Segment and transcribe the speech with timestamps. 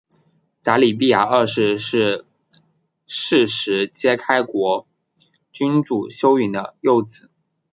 [0.63, 2.25] 答里必牙二世是
[3.05, 4.87] 是实皆开国
[5.51, 7.29] 君主修云的幼子。